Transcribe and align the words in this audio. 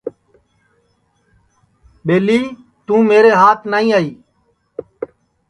ٻیلی 2.05 2.39
تو 2.85 2.93
میرے 3.09 3.31
ہات 3.41 3.59
نائی 3.71 3.87
آئی 3.97 4.09